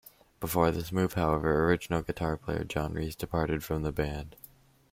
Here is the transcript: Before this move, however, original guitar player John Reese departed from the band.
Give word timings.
Before 0.39 0.71
this 0.71 0.91
move, 0.91 1.13
however, 1.13 1.63
original 1.63 2.01
guitar 2.01 2.35
player 2.35 2.63
John 2.63 2.93
Reese 2.93 3.13
departed 3.15 3.63
from 3.63 3.83
the 3.83 3.91
band. 3.91 4.35